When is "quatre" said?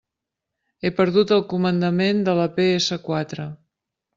3.07-3.47